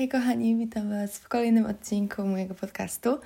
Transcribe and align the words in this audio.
Hej 0.00 0.08
kochani, 0.08 0.56
witam 0.56 0.90
Was 0.90 1.18
w 1.18 1.28
kolejnym 1.28 1.66
odcinku 1.66 2.26
mojego 2.26 2.54
podcastu. 2.54 3.18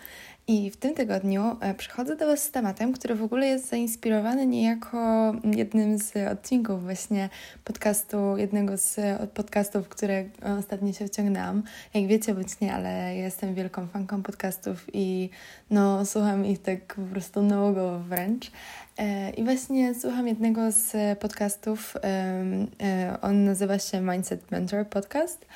I 0.46 0.70
w 0.70 0.76
tym 0.76 0.94
tygodniu 0.94 1.56
e, 1.60 1.74
przychodzę 1.74 2.16
do 2.16 2.26
Was 2.26 2.42
z 2.42 2.50
tematem, 2.50 2.92
który 2.92 3.14
w 3.14 3.22
ogóle 3.22 3.46
jest 3.46 3.68
zainspirowany 3.68 4.46
niejako 4.46 5.32
jednym 5.56 5.98
z 5.98 6.16
odcinków 6.32 6.82
właśnie 6.82 7.28
podcastu, 7.64 8.36
jednego 8.36 8.76
z 8.76 8.96
podcastów, 9.34 9.88
które 9.88 10.24
ostatnio 10.58 10.92
się 10.92 11.06
wciągnęłam. 11.06 11.62
Jak 11.94 12.06
wiecie 12.06 12.34
bądź 12.34 12.60
nie, 12.60 12.74
ale 12.74 13.16
jestem 13.16 13.54
wielką 13.54 13.86
fanką 13.86 14.22
podcastów 14.22 14.86
i 14.92 15.30
no 15.70 16.06
słucham 16.06 16.46
ich 16.46 16.62
tak 16.62 16.94
po 16.94 17.02
prostu 17.02 17.42
nałogowo 17.42 17.98
wręcz. 17.98 18.50
E, 18.98 19.30
I 19.30 19.44
właśnie 19.44 19.94
słucham 19.94 20.28
jednego 20.28 20.72
z 20.72 21.18
podcastów, 21.18 21.96
e, 22.04 23.18
on 23.22 23.44
nazywa 23.44 23.78
się 23.78 24.00
Mindset 24.00 24.50
Mentor 24.50 24.88
Podcast. 24.88 25.46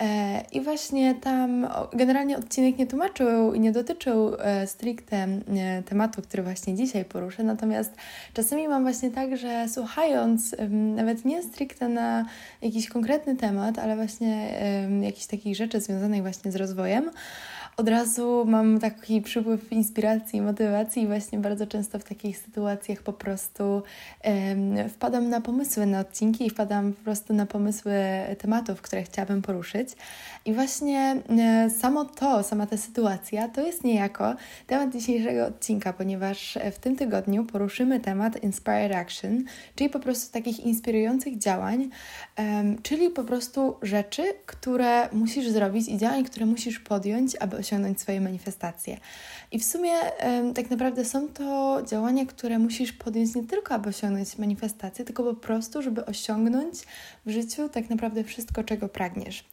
E, 0.00 0.44
I 0.52 0.60
właśnie 0.60 1.14
tam 1.14 1.68
generalnie 1.92 2.38
odcinek 2.38 2.78
nie 2.78 2.86
tłumaczył 2.86 3.54
i 3.54 3.60
nie 3.60 3.72
dotyczył 3.72 4.34
e, 4.38 4.66
stricte 4.66 5.16
e, 5.16 5.82
tematu, 5.82 6.22
który 6.22 6.42
właśnie 6.42 6.74
dzisiaj 6.74 7.04
poruszę, 7.04 7.42
natomiast 7.42 7.94
czasami 8.34 8.68
mam 8.68 8.82
właśnie 8.82 9.10
tak, 9.10 9.36
że 9.36 9.68
słuchając 9.68 10.56
nawet 10.70 11.24
nie 11.24 11.42
stricte 11.42 11.88
na 11.88 12.24
jakiś 12.62 12.88
konkretny 12.88 13.36
temat, 13.36 13.78
ale 13.78 13.96
właśnie 13.96 14.60
jakichś 15.00 15.26
takich 15.26 15.56
rzeczy 15.56 15.80
związanych 15.80 16.22
właśnie 16.22 16.52
z 16.52 16.56
rozwojem, 16.56 17.10
od 17.78 17.88
razu 17.88 18.44
mam 18.46 18.78
taki 18.78 19.22
przypływ 19.22 19.72
inspiracji 19.72 20.38
i 20.38 20.42
motywacji 20.42 21.02
i 21.02 21.06
właśnie 21.06 21.38
bardzo 21.38 21.66
często 21.66 21.98
w 21.98 22.04
takich 22.04 22.38
sytuacjach 22.38 23.02
po 23.02 23.12
prostu 23.12 23.82
um, 24.24 24.88
wpadam 24.88 25.28
na 25.28 25.40
pomysły 25.40 25.86
na 25.86 26.00
odcinki 26.00 26.46
i 26.46 26.50
wpadam 26.50 26.92
po 26.92 27.04
prostu 27.04 27.34
na 27.34 27.46
pomysły 27.46 27.92
tematów, 28.38 28.82
które 28.82 29.02
chciałabym 29.02 29.42
poruszyć. 29.42 29.88
I 30.44 30.52
właśnie 30.52 31.16
e, 31.38 31.70
samo 31.70 32.04
to, 32.04 32.42
sama 32.42 32.66
ta 32.66 32.76
sytuacja 32.76 33.48
to 33.48 33.66
jest 33.66 33.84
niejako 33.84 34.34
temat 34.66 34.92
dzisiejszego 34.92 35.46
odcinka, 35.46 35.92
ponieważ 35.92 36.58
w 36.72 36.78
tym 36.78 36.96
tygodniu 36.96 37.44
poruszymy 37.44 38.00
temat 38.00 38.42
Inspired 38.42 38.94
Action, 38.94 39.44
czyli 39.74 39.90
po 39.90 40.00
prostu 40.00 40.32
takich 40.32 40.60
inspirujących 40.60 41.38
działań, 41.38 41.90
um, 42.38 42.82
czyli 42.82 43.10
po 43.10 43.24
prostu 43.24 43.76
rzeczy, 43.82 44.22
które 44.46 45.08
musisz 45.12 45.48
zrobić 45.48 45.88
i 45.88 45.98
działań, 45.98 46.24
które 46.24 46.46
musisz 46.46 46.78
podjąć, 46.78 47.36
aby 47.40 47.67
osiągnąć 47.68 48.00
swoje 48.00 48.20
manifestacje. 48.20 48.96
I 49.52 49.58
w 49.58 49.64
sumie 49.64 49.92
tak 50.54 50.70
naprawdę 50.70 51.04
są 51.04 51.28
to 51.28 51.82
działania, 51.86 52.26
które 52.26 52.58
musisz 52.58 52.92
podjąć 52.92 53.34
nie 53.34 53.44
tylko, 53.44 53.74
aby 53.74 53.88
osiągnąć 53.88 54.38
manifestację, 54.38 55.04
tylko 55.04 55.24
po 55.24 55.34
prostu, 55.34 55.82
żeby 55.82 56.06
osiągnąć 56.06 56.74
w 57.26 57.30
życiu 57.30 57.68
tak 57.68 57.90
naprawdę 57.90 58.24
wszystko, 58.24 58.64
czego 58.64 58.88
pragniesz. 58.88 59.44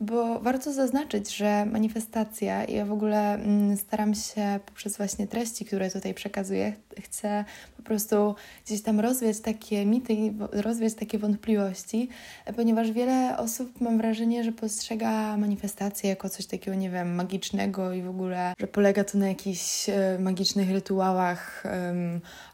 Bo 0.00 0.40
warto 0.40 0.72
zaznaczyć, 0.72 1.36
że 1.36 1.66
manifestacja, 1.66 2.64
ja 2.64 2.86
w 2.86 2.92
ogóle 2.92 3.34
mm, 3.34 3.76
staram 3.76 4.14
się 4.14 4.60
poprzez 4.66 4.96
właśnie 4.96 5.26
treści, 5.26 5.64
które 5.64 5.90
tutaj 5.90 6.14
przekazuję, 6.14 6.72
chcę 7.00 7.44
po 7.76 7.82
prostu 7.82 8.34
gdzieś 8.66 8.82
tam 8.82 9.00
rozwiać 9.00 9.40
takie 9.40 9.86
mity 9.86 10.32
rozwiać 10.52 10.94
takie 10.94 11.18
wątpliwości, 11.18 12.08
ponieważ 12.56 12.92
wiele 12.92 13.36
osób 13.38 13.80
mam 13.80 13.98
wrażenie, 13.98 14.44
że 14.44 14.52
postrzega 14.52 15.36
manifestację 15.36 16.10
jako 16.10 16.28
coś 16.28 16.46
takiego, 16.46 16.76
nie 16.76 16.90
wiem, 16.90 17.14
magicznego 17.14 17.61
i 17.96 18.02
w 18.02 18.08
ogóle, 18.08 18.54
że 18.58 18.66
polega 18.66 19.04
to 19.04 19.18
na 19.18 19.28
jakichś 19.28 19.88
e, 19.88 20.18
magicznych 20.20 20.70
rytuałach 20.70 21.64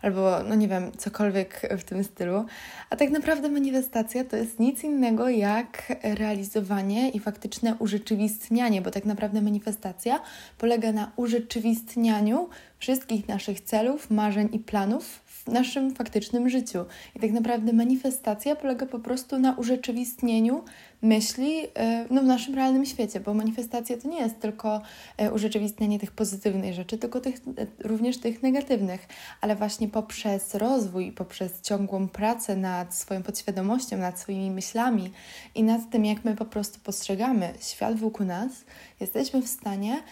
albo, 0.03 0.42
no 0.42 0.55
nie 0.55 0.69
wiem, 0.69 0.92
cokolwiek 0.97 1.61
w 1.78 1.84
tym 1.84 2.05
stylu. 2.05 2.45
A 2.91 2.97
tak 2.97 3.11
naprawdę 3.11 3.48
manifestacja 3.48 4.25
to 4.25 4.37
jest 4.37 4.61
nic 4.61 4.84
innego 4.84 5.28
jak 5.28 5.92
realizowanie 6.03 7.11
i 7.11 7.20
faktyczne 7.20 7.75
urzeczywistnianie, 7.78 8.83
bo 8.83 8.91
tak 8.91 9.05
naprawdę 9.05 9.42
manifestacja 9.42 10.20
polega 10.59 10.92
na 10.92 11.12
urzeczywistnianiu 11.17 12.48
wszystkich 12.78 13.28
naszych 13.28 13.61
celów, 13.61 14.11
marzeń 14.11 14.48
i 14.53 14.59
planów 14.59 15.20
w 15.27 15.47
naszym 15.47 15.94
faktycznym 15.94 16.49
życiu. 16.49 16.84
I 17.16 17.21
tak 17.21 17.31
naprawdę 17.31 17.72
manifestacja 17.72 18.56
polega 18.56 18.87
po 18.87 18.99
prostu 18.99 19.38
na 19.38 19.54
urzeczywistnieniu 19.54 20.65
myśli 21.03 21.66
e, 21.75 22.06
no, 22.10 22.22
w 22.22 22.25
naszym 22.25 22.54
realnym 22.54 22.86
świecie, 22.86 23.20
bo 23.20 23.34
manifestacja 23.34 23.97
to 23.97 24.09
nie 24.09 24.20
jest 24.20 24.41
tylko 24.41 24.81
e, 25.16 25.32
urzeczywistnienie 25.32 25.98
tych 25.98 26.10
pozytywnych 26.10 26.75
rzeczy, 26.75 26.98
tylko 26.98 27.20
tych, 27.20 27.36
e, 27.36 27.88
również 27.88 28.19
tych 28.19 28.42
negatywnych, 28.42 29.06
ale 29.41 29.56
właśnie 29.56 29.88
poprzez 29.88 30.54
rozwój, 30.54 31.12
poprzez 31.12 31.60
ciągłą 31.60 32.09
pracę 32.09 32.56
nad 32.56 32.94
swoją 32.94 33.22
podświadomością, 33.22 33.97
nad 33.97 34.20
swoimi 34.20 34.50
myślami 34.50 35.12
i 35.54 35.62
nad 35.62 35.91
tym, 35.91 36.04
jak 36.04 36.25
my 36.25 36.36
po 36.36 36.44
prostu 36.44 36.81
postrzegamy 36.81 37.53
świat 37.60 37.98
wokół 37.98 38.26
nas, 38.26 38.53
jesteśmy 39.00 39.42
w 39.42 39.48
stanie 39.48 40.03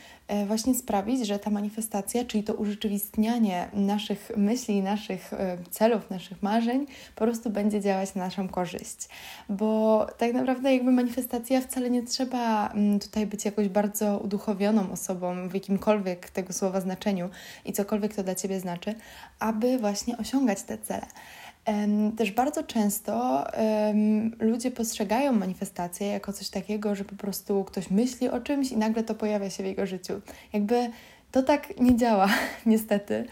właśnie 0.47 0.75
sprawić, 0.75 1.27
że 1.27 1.39
ta 1.39 1.51
manifestacja, 1.51 2.25
czyli 2.25 2.45
to 2.45 2.55
urzeczywistnianie 2.55 3.69
naszych 3.73 4.31
myśli, 4.37 4.83
naszych 4.83 5.33
e, 5.33 5.59
celów, 5.71 6.11
naszych 6.11 6.43
marzeń, 6.43 6.87
po 7.15 7.25
prostu 7.25 7.51
będzie 7.51 7.81
działać 7.81 8.15
na 8.15 8.25
naszą 8.25 8.49
korzyść. 8.49 9.09
Bo 9.49 10.07
tak 10.19 10.33
naprawdę, 10.33 10.75
jakby 10.75 10.93
manifestacja 10.93 11.61
wcale 11.61 11.91
nie 11.91 12.03
trzeba 12.03 12.69
mm, 12.69 12.99
tutaj 12.99 13.27
być 13.27 13.45
jakoś 13.45 13.69
bardzo 13.69 14.19
uduchowioną 14.19 14.93
osobą 14.93 15.49
w 15.49 15.55
jakimkolwiek 15.55 16.31
tego 16.31 16.53
słowa 16.53 16.81
znaczeniu 16.81 17.31
i 17.65 17.73
cokolwiek 17.73 18.15
to 18.15 18.23
dla 18.23 18.35
ciebie 18.35 18.61
znaczy, 18.61 18.95
aby 19.39 19.79
właśnie 19.79 20.19
osiągać 20.19 20.63
te 20.63 20.79
cele. 20.79 21.07
Też 22.17 22.31
bardzo 22.31 22.63
często 22.63 23.45
um, 23.87 24.37
ludzie 24.41 24.71
postrzegają 24.71 25.33
manifestację 25.33 26.07
jako 26.07 26.33
coś 26.33 26.51
takiego, 26.51 26.95
że 26.95 27.05
po 27.05 27.15
prostu 27.15 27.65
ktoś 27.65 27.91
myśli 27.91 28.29
o 28.29 28.41
czymś 28.41 28.73
i 28.73 28.77
nagle 28.77 29.03
to 29.03 29.15
pojawia 29.15 29.51
się 29.51 29.63
w 29.63 29.67
jego 29.67 29.87
życiu. 29.87 30.21
Jakby 30.53 30.91
to 31.33 31.43
tak 31.43 31.81
nie 31.81 31.97
działa, 31.97 32.29
niestety. 32.67 33.27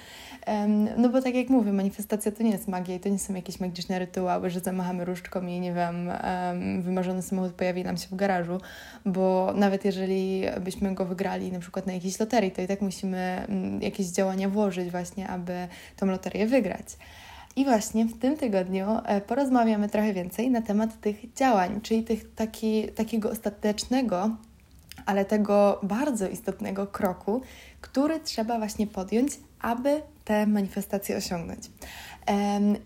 Um, 0.47 0.89
no 0.97 1.09
bo 1.09 1.23
tak 1.23 1.35
jak 1.35 1.49
mówię, 1.49 1.73
manifestacja 1.73 2.33
to 2.33 2.43
nie 2.43 2.51
jest 2.51 2.69
magia 2.69 2.95
i 2.95 3.01
to 3.01 3.09
nie 3.09 3.19
są 3.19 3.35
jakieś 3.35 3.61
magiczne 3.61 3.99
rytuały, 3.99 4.51
że 4.51 4.61
zamachamy 4.61 5.05
różdżką 5.05 5.47
i 5.47 5.61
nie 5.61 5.73
wiem, 5.73 6.09
um, 6.09 6.83
wymarzony 6.83 7.23
samochód 7.23 7.53
pojawi 7.53 7.85
nam 7.85 7.97
się 7.97 8.09
w 8.09 8.15
garażu, 8.15 8.61
bo 9.07 9.53
nawet 9.57 9.85
jeżeli 9.85 10.43
byśmy 10.61 10.95
go 10.95 11.05
wygrali 11.05 11.53
na 11.53 11.59
przykład 11.59 11.87
na 11.87 11.93
jakiejś 11.93 12.21
loterii, 12.21 12.51
to 12.51 12.63
i 12.63 12.67
tak 12.67 12.81
musimy 12.81 13.47
um, 13.49 13.83
jakieś 13.83 14.07
działania 14.07 14.49
włożyć 14.49 14.91
właśnie, 14.91 15.29
aby 15.29 15.69
tą 15.97 16.07
loterię 16.07 16.47
wygrać. 16.47 16.87
I 17.57 17.65
właśnie 17.65 18.05
w 18.05 18.19
tym 18.19 18.37
tygodniu 18.37 18.87
e, 19.05 19.21
porozmawiamy 19.21 19.89
trochę 19.89 20.13
więcej 20.13 20.51
na 20.51 20.63
temat 20.63 21.01
tych 21.01 21.33
działań, 21.35 21.81
czyli 21.81 22.05
tych, 22.05 22.35
taki, 22.35 22.89
takiego 22.89 23.31
ostatecznego, 23.31 24.31
ale 25.07 25.25
tego 25.25 25.81
bardzo 25.83 26.29
istotnego 26.29 26.87
kroku, 26.87 27.43
który 27.81 28.21
trzeba 28.21 28.59
właśnie 28.59 28.87
podjąć, 28.87 29.33
aby 29.61 30.03
te 30.25 30.47
manifestacje 30.47 31.17
osiągnąć. 31.17 31.71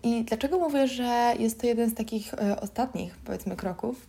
I 0.03 0.23
dlaczego 0.23 0.59
mówię, 0.59 0.87
że 0.87 1.33
jest 1.39 1.61
to 1.61 1.67
jeden 1.67 1.89
z 1.89 1.93
takich 1.93 2.33
e, 2.33 2.61
ostatnich, 2.61 3.17
powiedzmy, 3.25 3.55
kroków? 3.55 4.07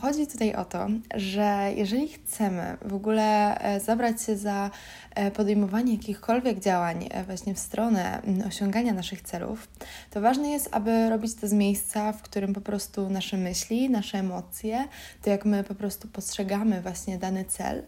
Chodzi 0.00 0.26
tutaj 0.26 0.54
o 0.54 0.64
to, 0.64 0.86
że 1.14 1.72
jeżeli 1.76 2.08
chcemy 2.08 2.76
w 2.84 2.94
ogóle 2.94 3.58
e, 3.58 3.80
zabrać 3.80 4.22
się 4.22 4.36
za 4.36 4.70
e, 5.14 5.30
podejmowanie 5.30 5.92
jakichkolwiek 5.92 6.60
działań 6.60 7.08
e, 7.10 7.24
właśnie 7.24 7.54
w 7.54 7.58
stronę 7.58 8.22
osiągania 8.46 8.92
naszych 8.92 9.22
celów, 9.22 9.68
to 10.10 10.20
ważne 10.20 10.48
jest, 10.48 10.68
aby 10.72 11.10
robić 11.10 11.34
to 11.34 11.48
z 11.48 11.52
miejsca, 11.52 12.12
w 12.12 12.22
którym 12.22 12.54
po 12.54 12.60
prostu 12.60 13.10
nasze 13.10 13.36
myśli, 13.36 13.90
nasze 13.90 14.18
emocje, 14.18 14.84
to 15.22 15.30
jak 15.30 15.44
my 15.44 15.64
po 15.64 15.74
prostu 15.74 16.08
postrzegamy 16.08 16.82
właśnie 16.82 17.18
dany 17.18 17.44
cel, 17.44 17.82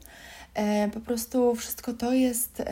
po 0.93 1.01
prostu 1.01 1.55
wszystko 1.55 1.93
to 1.93 2.13
jest 2.13 2.63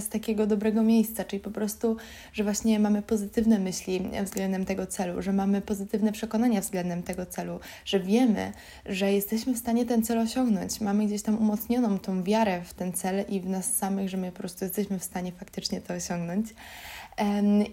z 0.00 0.08
takiego 0.08 0.46
dobrego 0.46 0.82
miejsca, 0.82 1.24
czyli 1.24 1.40
po 1.40 1.50
prostu, 1.50 1.96
że 2.32 2.44
właśnie 2.44 2.80
mamy 2.80 3.02
pozytywne 3.02 3.58
myśli 3.58 4.10
względem 4.24 4.64
tego 4.64 4.86
celu, 4.86 5.22
że 5.22 5.32
mamy 5.32 5.60
pozytywne 5.60 6.12
przekonania 6.12 6.60
względem 6.60 7.02
tego 7.02 7.26
celu, 7.26 7.60
że 7.84 8.00
wiemy, 8.00 8.52
że 8.88 9.12
jesteśmy 9.12 9.54
w 9.54 9.58
stanie 9.58 9.86
ten 9.86 10.02
cel 10.02 10.18
osiągnąć. 10.18 10.80
Mamy 10.80 11.06
gdzieś 11.06 11.22
tam 11.22 11.38
umocnioną 11.38 11.98
tą 11.98 12.22
wiarę 12.22 12.62
w 12.64 12.74
ten 12.74 12.92
cel 12.92 13.24
i 13.28 13.40
w 13.40 13.48
nas 13.48 13.72
samych, 13.74 14.08
że 14.08 14.16
my 14.16 14.32
po 14.32 14.38
prostu 14.38 14.64
jesteśmy 14.64 14.98
w 14.98 15.04
stanie 15.04 15.32
faktycznie 15.32 15.80
to 15.80 15.94
osiągnąć. 15.94 16.46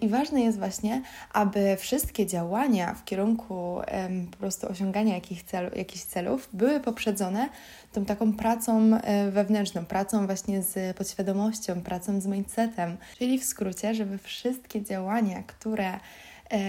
I 0.00 0.08
ważne 0.08 0.40
jest 0.40 0.58
właśnie, 0.58 1.02
aby 1.32 1.76
wszystkie 1.76 2.26
działania 2.26 2.94
w 2.94 3.04
kierunku 3.04 3.80
po 4.30 4.36
prostu 4.36 4.68
osiągania 4.68 5.20
celu, 5.46 5.70
jakichś 5.76 6.04
celów 6.04 6.48
były 6.52 6.80
poprzedzone 6.80 7.48
tą 7.92 8.04
taką 8.04 8.32
pracą 8.32 8.94
e, 8.94 9.30
wewnętrzną, 9.30 9.84
pracą 9.84 10.26
właśnie 10.26 10.62
z 10.62 10.96
podświadomością, 10.96 11.82
pracą 11.82 12.20
z 12.20 12.26
mindsetem, 12.26 12.96
czyli 13.18 13.38
w 13.38 13.44
skrócie, 13.44 13.94
żeby 13.94 14.18
wszystkie 14.18 14.82
działania, 14.82 15.42
które 15.42 16.00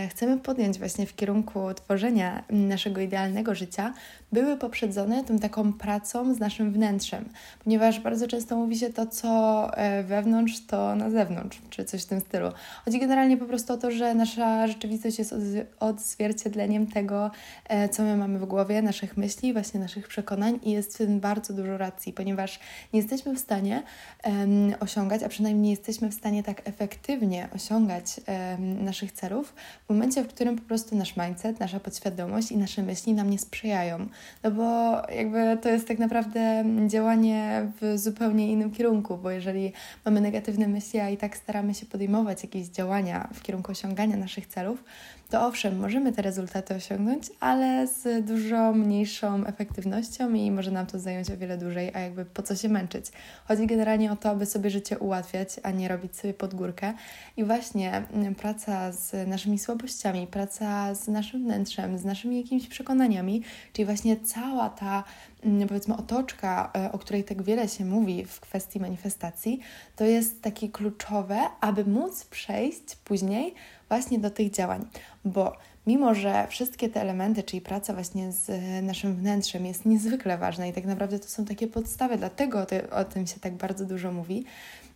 chcemy 0.09 0.37
podjąć 0.37 0.79
właśnie 0.79 1.05
w 1.05 1.15
kierunku 1.15 1.73
tworzenia 1.73 2.43
naszego 2.49 3.01
idealnego 3.01 3.55
życia, 3.55 3.93
były 4.31 4.57
poprzedzone 4.57 5.23
tą 5.23 5.39
taką 5.39 5.73
pracą 5.73 6.33
z 6.33 6.39
naszym 6.39 6.71
wnętrzem, 6.71 7.29
ponieważ 7.63 7.99
bardzo 7.99 8.27
często 8.27 8.55
mówi 8.55 8.77
się 8.77 8.93
to, 8.93 9.05
co 9.05 9.69
e, 9.77 10.03
wewnątrz, 10.03 10.65
to 10.67 10.95
na 10.95 11.09
zewnątrz, 11.09 11.61
czy 11.69 11.85
coś 11.85 12.03
w 12.03 12.05
tym 12.05 12.19
stylu. 12.19 12.51
Chodzi 12.85 12.99
generalnie 12.99 13.37
po 13.37 13.45
prostu 13.45 13.73
o 13.73 13.77
to, 13.77 13.91
że 13.91 14.15
nasza 14.15 14.67
rzeczywistość 14.67 15.19
jest 15.19 15.35
odzwierciedleniem 15.79 16.87
tego, 16.87 17.31
e, 17.69 17.89
co 17.89 18.03
my 18.03 18.17
mamy 18.17 18.39
w 18.39 18.45
głowie, 18.45 18.81
naszych 18.81 19.17
myśli, 19.17 19.53
właśnie 19.53 19.79
naszych 19.79 20.07
przekonań 20.07 20.59
i 20.63 20.71
jest 20.71 20.93
w 20.93 20.97
tym 20.97 21.19
bardzo 21.19 21.53
dużo 21.53 21.77
racji, 21.77 22.13
ponieważ 22.13 22.59
nie 22.93 22.99
jesteśmy 22.99 23.35
w 23.35 23.39
stanie 23.39 23.83
um, 24.23 24.73
osiągać, 24.79 25.23
a 25.23 25.29
przynajmniej 25.29 25.63
nie 25.63 25.71
jesteśmy 25.71 26.09
w 26.09 26.13
stanie 26.13 26.43
tak 26.43 26.61
efektywnie 26.65 27.47
osiągać 27.55 28.05
um, 28.27 28.85
naszych 28.85 29.11
celów 29.11 29.53
w 29.85 29.89
momencie, 29.89 30.23
w 30.23 30.27
którym 30.27 30.55
po 30.55 30.61
prostu 30.61 30.95
nasz 30.95 31.17
mindset, 31.17 31.59
nasza 31.59 31.79
podświadomość 31.79 32.51
i 32.51 32.57
nasze 32.57 32.83
myśli 32.83 33.13
nam 33.13 33.29
nie 33.29 33.39
sprzyjają. 33.39 34.07
No 34.43 34.51
bo 34.51 34.91
jakby 35.11 35.57
to 35.61 35.69
jest 35.69 35.87
tak 35.87 35.99
naprawdę 35.99 36.65
działanie 36.87 37.71
w 37.81 37.97
zupełnie 37.99 38.51
innym 38.51 38.71
kierunku, 38.71 39.17
bo 39.17 39.31
jeżeli 39.31 39.73
mamy 40.05 40.21
negatywne 40.21 40.67
myśli, 40.67 40.99
a 40.99 41.09
i 41.09 41.17
tak 41.17 41.37
staramy 41.37 41.73
się 41.73 41.85
podejmować 41.85 42.43
jakieś 42.43 42.67
działania 42.67 43.29
w 43.33 43.41
kierunku 43.41 43.71
osiągania 43.71 44.17
naszych 44.17 44.47
celów, 44.47 44.83
to 45.29 45.47
owszem, 45.47 45.79
możemy 45.79 46.11
te 46.11 46.21
rezultaty 46.21 46.75
osiągnąć, 46.75 47.31
ale 47.39 47.87
z 47.87 48.25
dużo 48.25 48.73
mniejszą 48.73 49.45
efektywnością 49.45 50.33
i 50.33 50.51
może 50.51 50.71
nam 50.71 50.85
to 50.85 50.99
zająć 50.99 51.31
o 51.31 51.37
wiele 51.37 51.57
dłużej, 51.57 51.91
a 51.93 51.99
jakby 51.99 52.25
po 52.25 52.43
co 52.43 52.55
się 52.55 52.69
męczyć. 52.69 53.05
Chodzi 53.47 53.67
generalnie 53.67 54.11
o 54.11 54.15
to, 54.15 54.29
aby 54.29 54.45
sobie 54.45 54.69
życie 54.69 54.99
ułatwiać, 54.99 55.49
a 55.63 55.71
nie 55.71 55.87
robić 55.87 56.15
sobie 56.15 56.33
pod 56.33 56.53
górkę. 56.53 56.93
I 57.37 57.43
właśnie 57.43 57.91
mm, 58.13 58.35
praca 58.35 58.91
z 58.91 59.27
naszymi 59.27 59.59
słabościami, 59.59 60.27
praca 60.27 60.95
z 60.95 61.07
naszym 61.07 61.43
wnętrzem, 61.43 61.97
z 61.97 62.05
naszymi 62.05 62.37
jakimiś 62.37 62.67
przekonaniami, 62.67 63.43
czyli 63.73 63.85
właśnie 63.85 64.17
cała 64.17 64.69
ta 64.69 65.03
mm, 65.43 65.67
powiedzmy 65.67 65.97
otoczka, 65.97 66.71
e, 66.77 66.91
o 66.91 66.99
której 66.99 67.23
tak 67.23 67.43
wiele 67.43 67.67
się 67.67 67.85
mówi 67.85 68.25
w 68.25 68.39
kwestii 68.39 68.79
manifestacji, 68.79 69.59
to 69.95 70.03
jest 70.03 70.41
takie 70.41 70.69
kluczowe, 70.69 71.39
aby 71.61 71.85
móc 71.85 72.25
przejść 72.25 72.95
później 72.95 73.53
właśnie 73.89 74.19
do 74.19 74.29
tych 74.29 74.51
działań, 74.51 74.85
bo 75.25 75.55
mimo, 75.87 76.15
że 76.15 76.47
wszystkie 76.49 76.89
te 76.89 77.01
elementy, 77.01 77.43
czyli 77.43 77.61
praca 77.61 77.93
właśnie 77.93 78.31
z 78.31 78.51
naszym 78.83 79.15
wnętrzem 79.15 79.65
jest 79.65 79.85
niezwykle 79.85 80.37
ważna 80.37 80.67
i 80.67 80.73
tak 80.73 80.85
naprawdę 80.85 81.19
to 81.19 81.27
są 81.27 81.45
takie 81.45 81.67
podstawy, 81.67 82.17
dlatego 82.17 82.65
o 82.91 83.03
tym 83.03 83.27
się 83.27 83.39
tak 83.39 83.53
bardzo 83.53 83.85
dużo 83.85 84.11
mówi, 84.11 84.45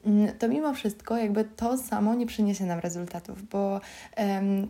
mm, 0.05 0.37
to 0.37 0.47
mimo 0.47 0.73
wszystko 0.73 1.17
jakby 1.17 1.43
to 1.43 1.77
samo 1.77 2.15
nie 2.15 2.25
przyniesie 2.25 2.65
nam 2.65 2.79
rezultatów, 2.79 3.49
bo 3.49 3.81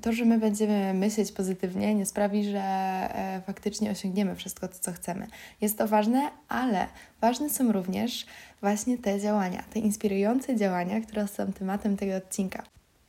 to, 0.02 0.14
że 0.14 0.26
my 0.26 0.38
będziemy 0.38 0.94
myśleć 0.94 1.32
pozytywnie, 1.32 1.96
nie 1.96 2.06
sprawi, 2.06 2.44
że 2.44 2.60
e, 2.60 3.42
faktycznie 3.48 3.92
osiągniemy 3.92 4.36
wszystko 4.36 4.68
to, 4.68 4.76
co 4.80 4.92
chcemy. 4.92 5.28
Jest 5.62 5.78
to 5.78 5.88
ważne, 5.88 6.30
ale 6.48 6.88
ważne 7.22 7.50
są 7.50 7.72
również 7.72 8.26
właśnie 8.62 8.98
te 8.98 9.20
działania, 9.20 9.64
te 9.74 9.80
inspirujące 9.80 10.56
działania, 10.56 11.02
które 11.02 11.28
są 11.28 11.54
tematem 11.54 11.98
tego 11.98 12.16
odcinka. 12.16 12.64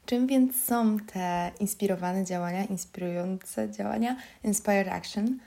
Czym 0.06 0.26
więc 0.26 0.64
są 0.64 0.98
te 0.98 1.50
inspirowane 1.60 2.24
działania, 2.24 2.64
inspirujące 2.64 3.70
działania, 3.70 4.16
inspired 4.44 4.88
action? 4.88 5.38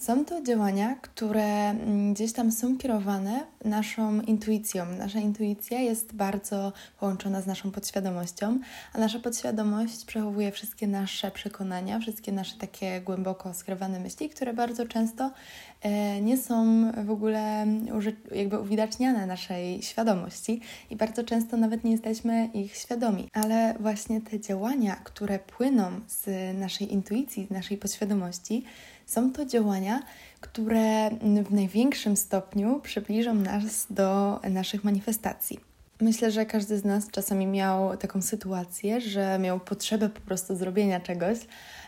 Są 0.00 0.24
to 0.24 0.42
działania, 0.42 0.94
które 0.94 1.70
mm, 1.70 2.14
gdzieś 2.14 2.32
tam 2.32 2.52
są 2.52 2.78
kierowane 2.78 3.46
naszą 3.64 4.20
intuicją. 4.20 4.86
Nasza 4.98 5.18
intuicja 5.18 5.78
jest 5.78 6.14
bardzo 6.14 6.72
połączona 7.00 7.40
z 7.40 7.46
naszą 7.46 7.70
podświadomością, 7.70 8.58
a 8.92 8.98
nasza 8.98 9.18
podświadomość 9.18 10.04
przechowuje 10.04 10.52
wszystkie 10.52 10.86
nasze 10.86 11.30
przekonania, 11.30 11.98
wszystkie 11.98 12.32
nasze 12.32 12.58
takie 12.58 13.00
głęboko 13.00 13.54
skrywane 13.54 14.00
myśli, 14.00 14.30
które 14.30 14.52
bardzo 14.52 14.86
często 14.86 15.30
e, 15.82 16.20
nie 16.20 16.38
są 16.38 16.84
w 17.04 17.10
ogóle 17.10 17.66
jakby 18.34 18.60
uwidaczniane 18.60 19.26
naszej 19.26 19.82
świadomości 19.82 20.60
i 20.90 20.96
bardzo 20.96 21.24
często 21.24 21.56
nawet 21.56 21.84
nie 21.84 21.92
jesteśmy 21.92 22.46
ich 22.54 22.76
świadomi. 22.76 23.28
Ale 23.32 23.74
właśnie 23.80 24.20
te 24.20 24.40
działania, 24.40 24.96
które 24.96 25.38
płyną 25.38 25.90
z 26.08 26.26
naszej 26.58 26.92
intuicji, 26.92 27.46
z 27.46 27.50
naszej 27.50 27.78
podświadomości, 27.78 28.64
są 29.10 29.32
to 29.32 29.44
działania, 29.44 30.02
które 30.40 31.10
w 31.44 31.52
największym 31.52 32.16
stopniu 32.16 32.80
przybliżą 32.80 33.34
nas 33.34 33.86
do 33.90 34.40
naszych 34.50 34.84
manifestacji. 34.84 35.60
Myślę, 36.00 36.30
że 36.30 36.46
każdy 36.46 36.78
z 36.78 36.84
nas 36.84 37.10
czasami 37.10 37.46
miał 37.46 37.96
taką 37.96 38.22
sytuację, 38.22 39.00
że 39.00 39.38
miał 39.38 39.60
potrzebę 39.60 40.08
po 40.08 40.20
prostu 40.20 40.56
zrobienia 40.56 41.00
czegoś, 41.00 41.38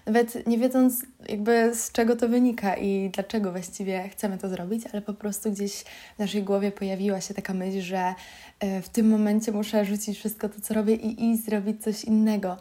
nawet 0.07 0.47
nie 0.47 0.59
wiedząc 0.59 1.07
jakby 1.29 1.75
z 1.75 1.93
czego 1.93 2.17
to 2.17 2.29
wynika 2.29 2.77
i 2.77 3.11
dlaczego 3.11 3.53
właściwie 3.53 4.09
chcemy 4.09 4.39
to 4.39 4.49
zrobić, 4.49 4.83
ale 4.93 5.03
po 5.03 5.15
prostu 5.15 5.53
gdzieś 5.53 5.85
w 6.17 6.19
naszej 6.19 6.43
głowie 6.43 6.73
pojawiła 6.73 7.21
się 7.21 7.35
taka 7.35 7.55
myśl, 7.55 7.81
że 7.81 8.15
e, 8.61 8.83
w 8.83 8.89
tym 8.89 9.09
momencie 9.09 9.53
muszę 9.53 9.85
rzucić 9.85 10.19
wszystko 10.19 10.49
to, 10.49 10.61
co 10.61 10.75
robię 10.75 10.95
i 10.95 11.31
iść 11.31 11.45
zrobić 11.45 11.83
coś 11.83 12.05
innego. 12.05 12.57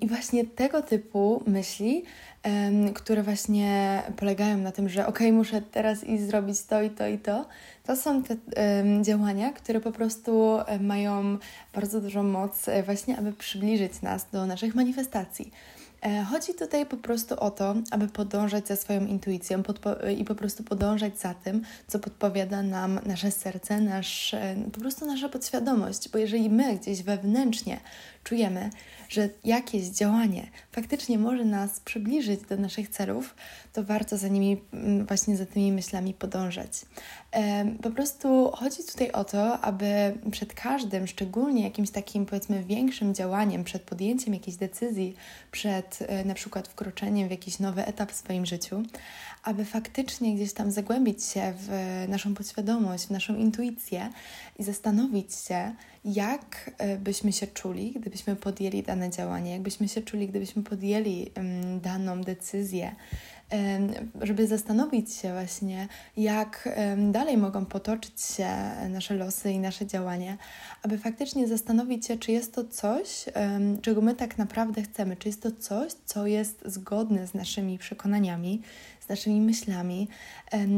I 0.00 0.08
właśnie 0.08 0.44
tego 0.44 0.82
typu 0.82 1.42
myśli 1.46 2.04
które 2.94 3.22
właśnie 3.22 4.02
polegają 4.16 4.58
na 4.58 4.72
tym, 4.72 4.88
że 4.88 5.06
ok, 5.06 5.18
muszę 5.32 5.62
teraz 5.62 6.04
iść 6.04 6.22
zrobić 6.22 6.62
to 6.62 6.82
i 6.82 6.90
to 6.90 7.06
i 7.06 7.18
to, 7.18 7.46
to 7.84 7.96
są 7.96 8.22
te 8.22 8.36
działania, 9.02 9.52
które 9.52 9.80
po 9.80 9.92
prostu 9.92 10.58
mają 10.80 11.38
bardzo 11.74 12.00
dużą 12.00 12.22
moc 12.22 12.68
e, 12.68 12.82
właśnie, 12.82 13.18
aby 13.18 13.32
przybliżyć 13.32 14.02
nas 14.02 14.26
do 14.32 14.46
naszych 14.46 14.74
manifestacji. 14.74 15.52
E, 16.02 16.24
chodzi 16.24 16.54
tutaj 16.54 16.86
po 16.86 16.96
prostu 16.96 17.40
o 17.40 17.50
to, 17.50 17.74
aby 17.90 18.08
podążać 18.08 18.68
za 18.68 18.76
swoją 18.76 19.06
intuicją 19.06 19.62
i 20.18 20.24
po 20.24 20.34
prostu 20.34 20.64
podążać 20.64 21.18
za 21.18 21.34
tym, 21.34 21.62
co 21.86 21.98
podpowiada 21.98 22.62
nam 22.62 23.00
nasze 23.06 23.30
serce, 23.30 23.80
nasz, 23.80 24.34
e, 24.34 24.56
po 24.72 24.80
prostu 24.80 25.06
nasza 25.06 25.28
podświadomość, 25.28 26.08
bo 26.08 26.18
jeżeli 26.18 26.50
my 26.50 26.76
gdzieś 26.76 27.02
wewnętrznie 27.02 27.80
czujemy, 28.24 28.70
że 29.08 29.28
jakieś 29.44 29.82
działanie 29.82 30.50
faktycznie 30.72 31.18
może 31.18 31.44
nas 31.44 31.80
przybliżyć 31.80 32.40
do 32.40 32.56
naszych 32.56 32.88
celów, 32.88 33.34
to 33.72 33.84
warto 33.84 34.16
za 34.16 34.28
nimi, 34.28 34.60
mm, 34.72 35.06
właśnie 35.06 35.36
za 35.36 35.46
tymi 35.46 35.72
myślami 35.72 36.14
podążać. 36.14 36.70
Po 37.82 37.90
prostu 37.90 38.50
chodzi 38.54 38.84
tutaj 38.84 39.12
o 39.12 39.24
to, 39.24 39.60
aby 39.60 40.18
przed 40.30 40.54
każdym, 40.54 41.06
szczególnie 41.06 41.62
jakimś 41.62 41.90
takim 41.90 42.26
powiedzmy 42.26 42.64
większym 42.64 43.14
działaniem, 43.14 43.64
przed 43.64 43.82
podjęciem 43.82 44.34
jakiejś 44.34 44.56
decyzji, 44.56 45.14
przed 45.50 45.98
e, 46.00 46.24
na 46.24 46.34
przykład 46.34 46.68
wkroczeniem 46.68 47.28
w 47.28 47.30
jakiś 47.30 47.58
nowy 47.58 47.86
etap 47.86 48.12
w 48.12 48.16
swoim 48.16 48.46
życiu, 48.46 48.82
aby 49.42 49.64
faktycznie 49.64 50.34
gdzieś 50.34 50.52
tam 50.52 50.70
zagłębić 50.70 51.24
się 51.24 51.54
w 51.56 52.04
naszą 52.08 52.34
podświadomość, 52.34 53.06
w 53.06 53.10
naszą 53.10 53.36
intuicję 53.36 54.10
i 54.58 54.64
zastanowić 54.64 55.34
się, 55.34 55.74
jak 56.04 56.70
e, 56.78 56.98
byśmy 56.98 57.32
się 57.32 57.46
czuli, 57.46 57.94
gdybyśmy 58.10 58.36
podjęli 58.36 58.82
dane 58.82 59.10
działanie, 59.10 59.52
jak 59.52 59.62
byśmy 59.62 59.88
się 59.88 60.02
czuli, 60.02 60.28
gdybyśmy 60.28 60.62
podjęli 60.62 61.30
daną 61.82 62.20
decyzję, 62.20 62.94
żeby 64.20 64.46
zastanowić 64.46 65.14
się 65.14 65.32
właśnie, 65.32 65.88
jak 66.16 66.68
dalej 67.12 67.36
mogą 67.36 67.66
potoczyć 67.66 68.20
się 68.20 68.48
nasze 68.88 69.14
losy 69.14 69.52
i 69.52 69.58
nasze 69.58 69.86
działania, 69.86 70.38
aby 70.82 70.98
faktycznie 70.98 71.48
zastanowić 71.48 72.06
się, 72.06 72.18
czy 72.18 72.32
jest 72.32 72.54
to 72.54 72.64
coś, 72.64 73.24
czego 73.82 74.00
my 74.00 74.14
tak 74.14 74.38
naprawdę 74.38 74.82
chcemy, 74.82 75.16
czy 75.16 75.28
jest 75.28 75.42
to 75.42 75.50
coś, 75.52 75.92
co 76.04 76.26
jest 76.26 76.62
zgodne 76.64 77.26
z 77.26 77.34
naszymi 77.34 77.78
przekonaniami, 77.78 78.62
naszymi 79.10 79.40
myślami 79.40 80.08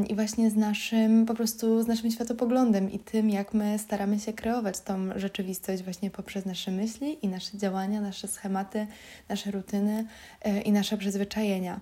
i 0.08 0.14
właśnie 0.14 0.50
z 0.50 0.56
naszym, 0.56 1.26
po 1.26 1.34
prostu 1.34 1.82
z 1.82 1.86
naszym 1.86 2.10
światopoglądem 2.10 2.92
i 2.92 2.98
tym, 2.98 3.30
jak 3.30 3.54
my 3.54 3.78
staramy 3.78 4.20
się 4.20 4.32
kreować 4.32 4.80
tą 4.80 5.08
rzeczywistość 5.16 5.82
właśnie 5.82 6.10
poprzez 6.10 6.44
nasze 6.46 6.70
myśli 6.70 7.18
i 7.22 7.28
nasze 7.28 7.58
działania, 7.58 8.00
nasze 8.00 8.28
schematy, 8.28 8.86
nasze 9.28 9.50
rutyny 9.50 10.06
e, 10.42 10.60
i 10.60 10.72
nasze 10.72 10.96
przyzwyczajenia. 10.96 11.80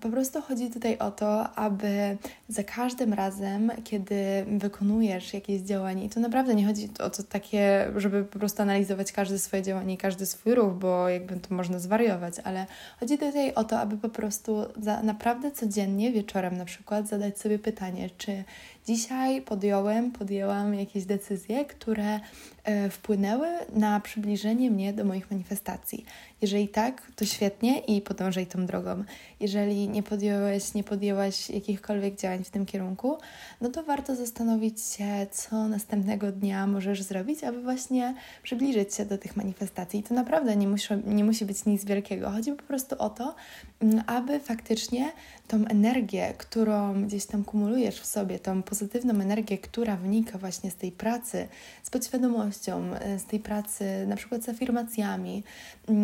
Po 0.00 0.08
prostu 0.08 0.42
chodzi 0.42 0.70
tutaj 0.70 0.98
o 0.98 1.10
to, 1.10 1.50
aby 1.50 2.16
za 2.48 2.62
każdym 2.62 3.12
razem, 3.12 3.72
kiedy 3.84 4.16
wykonujesz 4.58 5.34
jakieś 5.34 5.60
działanie, 5.60 6.04
i 6.04 6.08
to 6.08 6.20
naprawdę 6.20 6.54
nie 6.54 6.66
chodzi 6.66 6.88
o 7.00 7.10
to 7.10 7.22
takie, 7.22 7.90
żeby 7.96 8.24
po 8.24 8.38
prostu 8.38 8.62
analizować 8.62 9.12
każde 9.12 9.38
swoje 9.38 9.62
działanie 9.62 9.94
i 9.94 9.96
każdy 9.96 10.26
swój 10.26 10.54
ruch, 10.54 10.74
bo 10.74 11.08
jakby 11.08 11.36
to 11.36 11.54
można 11.54 11.78
zwariować, 11.78 12.34
ale 12.44 12.66
chodzi 13.00 13.18
tutaj 13.18 13.54
o 13.54 13.64
to, 13.64 13.80
aby 13.80 13.96
po 13.96 14.08
prostu 14.08 14.56
za, 14.82 15.02
naprawdę 15.02 15.50
codziennie, 15.50 16.12
wieczorem 16.12 16.56
na 16.56 16.64
przykład, 16.64 17.08
zadać 17.08 17.38
sobie 17.38 17.58
pytanie, 17.58 18.10
czy 18.18 18.44
dzisiaj 18.86 19.42
podjąłem, 19.42 20.12
podjęłam 20.12 20.74
jakieś 20.74 21.04
decyzje, 21.04 21.64
które 21.64 22.20
e, 22.64 22.90
wpłynęły 22.90 23.48
na 23.72 24.00
przybliżenie 24.00 24.70
mnie 24.70 24.92
do 24.92 25.04
moich 25.04 25.30
manifestacji. 25.30 26.04
Jeżeli 26.42 26.68
tak, 26.68 27.02
to 27.16 27.24
świetnie 27.24 27.78
i 27.78 28.00
podążaj 28.00 28.46
tą 28.46 28.66
drogą. 28.66 29.04
Jeżeli 29.40 29.88
nie 29.88 30.02
podjąłeś, 30.02 30.74
nie 30.74 30.84
podjęłaś 30.84 31.50
jakichkolwiek 31.50 32.16
działań 32.16 32.44
w 32.44 32.50
tym 32.50 32.66
kierunku, 32.66 33.18
no 33.60 33.68
to 33.68 33.82
warto 33.82 34.16
zastanowić 34.16 34.82
się, 34.82 35.26
co 35.30 35.68
następnego 35.68 36.32
dnia 36.32 36.66
możesz 36.66 37.02
zrobić, 37.02 37.44
aby 37.44 37.62
właśnie 37.62 38.14
przybliżyć 38.42 38.94
się 38.94 39.06
do 39.06 39.18
tych 39.18 39.36
manifestacji. 39.36 40.00
I 40.00 40.02
to 40.02 40.14
naprawdę 40.14 40.56
nie 40.56 40.68
musi, 40.68 40.94
nie 41.06 41.24
musi 41.24 41.44
być 41.44 41.64
nic 41.64 41.84
wielkiego. 41.84 42.30
Chodzi 42.30 42.52
po 42.52 42.62
prostu 42.62 42.96
o 42.98 43.10
to, 43.10 43.34
mm, 43.80 44.04
aby 44.06 44.40
faktycznie 44.40 45.12
tą 45.48 45.64
energię, 45.66 46.34
którą 46.38 47.02
gdzieś 47.06 47.26
tam 47.26 47.44
kumulujesz 47.44 48.00
w 48.00 48.06
sobie, 48.06 48.38
tą 48.38 48.62
pozytywną 48.74 49.20
energię, 49.20 49.58
która 49.58 49.96
wynika 49.96 50.38
właśnie 50.38 50.70
z 50.70 50.76
tej 50.76 50.92
pracy, 50.92 51.48
z 51.82 51.90
podświadomością, 51.90 52.94
e, 52.94 53.18
z 53.18 53.24
tej 53.24 53.40
pracy 53.40 54.06
na 54.06 54.16
przykład 54.16 54.44
z 54.44 54.48
afirmacjami, 54.48 55.42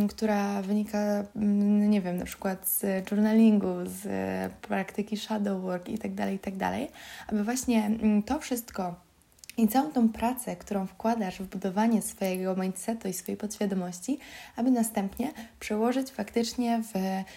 która 0.09 0.63
wynika, 0.63 1.25
nie 1.89 2.01
wiem, 2.01 2.17
na 2.17 2.25
przykład 2.25 2.69
z 2.69 3.11
journalingu, 3.11 3.75
z 3.85 4.03
praktyki 4.63 5.17
shadow 5.17 5.63
work 5.63 5.89
itd., 5.89 6.17
tak 6.17 6.33
itd., 6.33 6.59
tak 6.59 6.91
aby 7.29 7.45
właśnie 7.45 7.91
to 8.27 8.39
wszystko 8.39 8.95
i 9.63 9.69
całą 9.69 9.93
tą 9.93 10.09
pracę, 10.09 10.57
którą 10.57 10.87
wkładasz 10.87 11.39
w 11.39 11.47
budowanie 11.47 12.03
swojego 12.03 12.57
mindsetu 12.57 13.09
i 13.09 13.13
swojej 13.13 13.37
podświadomości, 13.37 14.19
aby 14.57 14.71
następnie 14.71 15.33
przełożyć 15.61 16.11
faktycznie 16.11 16.83
w 16.83 16.93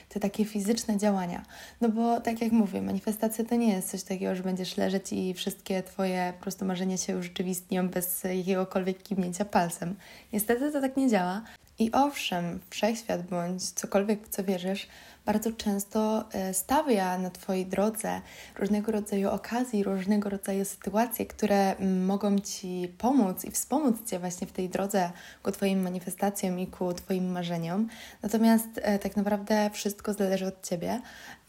te 0.10 0.20
takie 0.20 0.46
fizyczne 0.46 0.98
działania. 0.98 1.44
No 1.82 1.90
bo 1.90 2.22
tak 2.22 2.42
jak 2.42 2.52
mówię, 2.52 2.82
manifestacja 2.82 3.46
to 3.46 3.56
nie 3.56 3.74
jest 3.74 3.90
coś 3.90 4.04
takiego, 4.04 4.36
że 4.36 4.44
będziesz 4.44 4.78
leżeć 4.78 5.14
i 5.14 5.34
wszystkie 5.34 5.84
Twoje 5.84 6.34
po 6.38 6.44
prostu 6.44 6.66
marzenia 6.66 6.98
się 6.98 7.18
urzeczywistnią 7.18 7.90
bez 7.90 8.24
jakiegokolwiek 8.24 9.04
kiwnięcia 9.04 9.46
palcem. 9.46 9.96
Niestety 10.34 10.72
to 10.72 10.82
tak 10.82 10.98
nie 10.98 11.10
działa. 11.10 11.42
I 11.80 11.92
owszem, 11.92 12.60
wszechświat 12.70 13.22
bądź 13.22 13.64
cokolwiek 13.64 14.28
w 14.28 14.30
co 14.30 14.44
wierzysz, 14.44 14.88
bardzo 15.26 15.52
często 15.52 16.26
e, 16.32 16.54
stawia 16.54 17.18
na 17.18 17.30
Twojej 17.30 17.66
drodze 17.66 18.22
różnego 18.60 18.92
rodzaju 18.92 19.30
okazji, 19.30 19.84
różnego 19.84 20.30
rodzaju 20.30 20.66
sytuacje, 20.66 21.26
które 21.26 21.76
mm, 21.76 22.06
mogą 22.06 22.40
Ci 22.40 22.94
pomóc 22.98 23.46
i 23.46 23.52
wspomóc 23.52 24.10
Cię 24.10 24.20
właśnie 24.20 24.48
w 24.48 24.52
tej 24.52 24.70
drodze 24.70 25.12
ku 25.44 25.52
Twoim 25.52 25.82
manifestacjom 25.82 26.60
i 26.60 26.68
ku 26.68 26.94
Twoim 26.94 27.32
marzeniom. 27.32 27.88
Natomiast 28.22 28.68
e, 28.76 29.00
tak 29.00 29.18
naprawdę 29.18 29.70
wszystko 29.74 30.14
zależy 30.14 30.48
od 30.48 30.68
Ciebie 30.68 31.02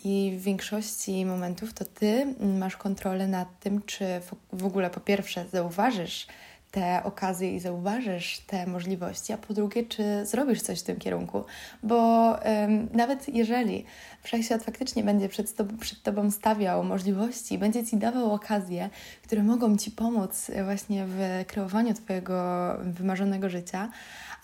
i 0.05 0.37
w 0.39 0.43
większości 0.43 1.27
momentów 1.27 1.75
to 1.75 1.85
Ty 1.85 2.07
mm, 2.07 2.59
masz 2.59 2.77
kontrolę 2.77 3.29
nad 3.29 3.61
tym, 3.61 3.83
czy 3.83 4.07
w 4.53 4.65
ogóle 4.65 4.91
po 4.91 5.01
pierwsze 5.01 5.45
zauważysz, 5.53 6.27
te 6.75 7.03
okazje 7.05 7.55
i 7.55 7.61
zauważysz 7.61 8.39
te 8.39 8.67
możliwości, 8.67 9.33
a 9.33 9.37
po 9.39 9.55
drugie, 9.55 9.85
czy 9.85 10.27
zrobisz 10.27 10.63
coś 10.63 10.81
w 10.81 10.83
tym 10.83 10.97
kierunku, 10.97 11.45
bo 11.83 12.31
um, 12.31 12.89
nawet 12.93 13.29
jeżeli 13.29 13.85
wszechświat 14.23 14.63
faktycznie 14.65 15.05
będzie 15.05 15.29
przed, 15.29 15.55
to, 15.55 15.65
przed 15.81 16.03
Tobą 16.03 16.31
stawiał 16.31 16.85
możliwości, 16.85 17.59
będzie 17.59 17.87
Ci 17.87 17.97
dawał 17.97 18.33
okazje, 18.33 18.91
które 19.23 19.43
mogą 19.43 19.77
Ci 19.77 19.91
pomóc 19.91 20.51
właśnie 20.65 21.05
w 21.07 21.45
kreowaniu 21.47 21.95
Twojego 21.95 22.35
wymarzonego 22.83 23.49
życia, 23.49 23.89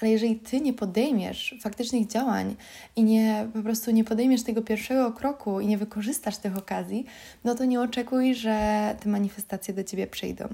ale 0.00 0.10
jeżeli 0.10 0.37
Ty 0.37 0.60
nie 0.60 0.72
podejmiesz 0.72 1.54
faktycznych 1.60 2.06
działań 2.06 2.56
i 2.96 3.04
nie 3.04 3.46
po 3.52 3.62
prostu 3.62 3.90
nie 3.90 4.04
podejmiesz 4.04 4.42
tego 4.42 4.62
pierwszego 4.62 5.12
kroku 5.12 5.60
i 5.60 5.66
nie 5.66 5.78
wykorzystasz 5.78 6.37
tych 6.37 6.56
okazji, 6.56 7.06
no 7.44 7.54
to 7.54 7.64
nie 7.64 7.80
oczekuj, 7.80 8.34
że 8.34 8.96
te 9.00 9.08
manifestacje 9.08 9.75
do 9.75 9.84
Ciebie 9.84 10.06
przyjdą. 10.06 10.49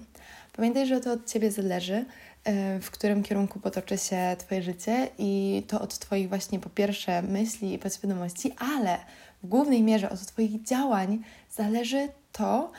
Pamiętaj, 0.57 0.87
że 0.87 1.01
to 1.01 1.13
od 1.13 1.27
Ciebie 1.27 1.51
zależy, 1.51 2.05
e, 2.45 2.81
w 2.81 2.91
którym 2.91 3.23
kierunku 3.23 3.61
potoczy 3.61 3.99
się 3.99 4.37
Twoje 4.39 4.63
życie 4.63 5.09
i 5.19 5.63
to 5.69 5.81
od 5.81 5.99
Twoich 5.99 6.29
właśnie 6.29 6.61
po 6.61 6.71
pierwsze 6.71 7.23
myśli 7.23 7.73
i 7.73 7.79
podświadomości, 7.79 8.53
ale 8.59 8.99
w 9.43 9.47
głównej 9.49 9.83
mierze 9.83 10.11
od 10.11 10.21
Twoich 10.21 10.63
działań 10.63 11.19
zależy 11.51 12.09
to, 12.33 12.73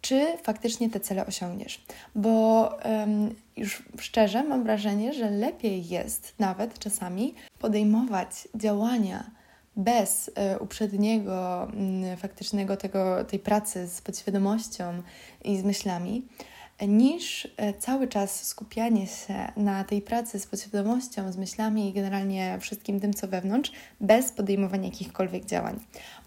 czy 0.00 0.26
faktycznie 0.42 0.90
te 0.90 1.00
cele 1.00 1.26
osiągniesz. 1.26 1.84
Bo 2.14 2.68
um, 2.84 3.34
już 3.56 3.82
szczerze 3.98 4.44
mam 4.44 4.64
wrażenie, 4.64 5.12
że 5.12 5.30
lepiej 5.30 5.88
jest 5.88 6.34
nawet 6.38 6.78
czasami 6.78 7.34
podejmować 7.58 8.48
działania 8.54 9.30
bez 9.76 10.28
y, 10.28 10.32
uprzedniego, 10.60 11.68
y, 12.12 12.16
faktycznego 12.16 12.76
tego, 12.76 13.24
tej 13.24 13.38
pracy 13.38 13.86
z 13.86 14.00
podświadomością 14.00 15.02
i 15.44 15.58
z 15.58 15.64
myślami, 15.64 16.26
niż 16.88 17.48
e, 17.56 17.74
cały 17.74 18.08
czas 18.08 18.44
skupianie 18.44 19.06
się 19.06 19.52
na 19.56 19.84
tej 19.84 20.02
pracy 20.02 20.40
z 20.40 20.46
podświadomością, 20.46 21.32
z 21.32 21.36
myślami 21.36 21.88
i 21.88 21.92
generalnie 21.92 22.58
wszystkim 22.60 23.00
tym, 23.00 23.14
co 23.14 23.28
wewnątrz, 23.28 23.72
bez 24.00 24.32
podejmowania 24.32 24.84
jakichkolwiek 24.84 25.44
działań. 25.44 25.80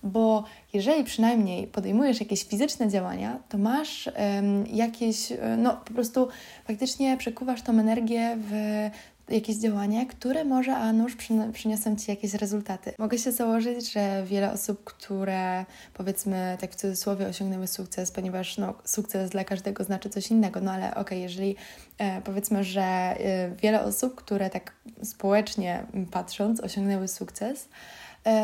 Bo 0.03 0.43
jeżeli 0.73 1.03
przynajmniej 1.03 1.67
podejmujesz 1.67 2.19
jakieś 2.19 2.43
fizyczne 2.43 2.89
działania, 2.89 3.39
to 3.49 3.57
masz 3.57 4.07
um, 4.07 4.67
jakieś, 4.67 5.31
e, 5.31 5.57
no 5.57 5.73
po 5.85 5.93
prostu 5.93 6.27
faktycznie 6.67 7.17
przekuwasz 7.17 7.61
tą 7.61 7.79
energię 7.79 8.37
w 8.37 8.89
jakieś 9.29 9.55
działania, 9.55 10.05
które 10.05 10.43
może 10.43 10.75
a 10.75 10.93
nuż 10.93 11.17
przyniosą 11.53 11.95
Ci 11.95 12.11
jakieś 12.11 12.33
rezultaty. 12.33 12.93
Mogę 12.99 13.17
się 13.17 13.31
założyć, 13.31 13.91
że 13.91 14.23
wiele 14.25 14.51
osób, 14.51 14.83
które 14.83 15.65
powiedzmy 15.93 16.57
tak 16.61 16.71
w 16.71 16.75
cudzysłowie 16.75 17.27
osiągnęły 17.27 17.67
sukces, 17.67 18.11
ponieważ 18.11 18.57
no, 18.57 18.73
sukces 18.85 19.29
dla 19.29 19.43
każdego 19.43 19.83
znaczy 19.83 20.09
coś 20.09 20.31
innego, 20.31 20.61
no 20.61 20.71
ale 20.71 20.89
okej, 20.89 21.01
okay, 21.01 21.19
jeżeli 21.19 21.55
e, 21.97 22.21
powiedzmy, 22.21 22.63
że 22.63 22.81
e, 22.81 23.15
wiele 23.61 23.83
osób, 23.83 24.15
które 24.15 24.49
tak 24.49 24.73
społecznie 25.03 25.85
patrząc 26.11 26.59
osiągnęły 26.59 27.07
sukces, 27.07 27.69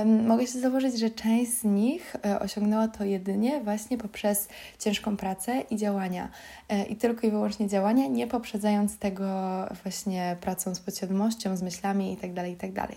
mogę 0.05 0.47
się 0.47 0.59
założyć, 0.59 0.99
że 0.99 1.09
część 1.09 1.51
z 1.51 1.63
nich 1.63 2.15
e, 2.25 2.39
osiągnęła 2.39 2.87
to 2.87 3.03
jedynie 3.03 3.61
właśnie 3.63 3.97
poprzez 3.97 4.47
ciężką 4.79 5.17
pracę 5.17 5.63
i 5.69 5.77
działania. 5.77 6.29
E, 6.69 6.85
I 6.85 6.95
tylko 6.95 7.27
i 7.27 7.31
wyłącznie 7.31 7.67
działania, 7.67 8.07
nie 8.07 8.27
poprzedzając 8.27 8.97
tego 8.97 9.25
właśnie 9.83 10.37
pracą 10.41 10.75
z 10.75 10.79
podświadomością, 10.79 11.57
z 11.57 11.61
myślami 11.61 12.09
itd., 12.09 12.33
tak 12.35 12.47
itd. 12.47 12.87